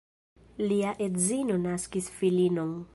[0.71, 2.75] Lia edzino naskis filinon.